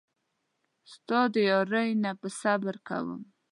[0.91, 3.21] ستا د یارۍ نه به صبر کوم.